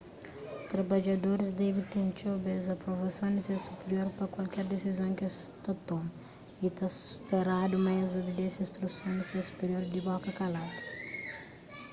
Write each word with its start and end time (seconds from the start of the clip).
trabadjadoris 0.71 1.49
debe 1.63 1.81
ten 1.93 2.07
txeu 2.15 2.35
bês 2.47 2.63
aprovason 2.75 3.29
di 3.33 3.41
ses 3.47 3.61
supirior 3.67 4.07
pa 4.17 4.25
kualker 4.33 4.65
disizon 4.73 5.11
ki 5.17 5.23
es 5.29 5.37
ta 5.63 5.71
toma 5.87 6.09
y 6.65 6.67
ta 6.77 6.87
speradu 6.99 7.75
ma 7.85 7.91
es 8.03 8.11
obedese 8.21 8.57
instruson 8.65 9.11
di 9.19 9.25
ses 9.31 9.45
supirior 9.49 9.83
di 9.93 9.99
boka 10.07 10.29
kaladu 10.39 10.77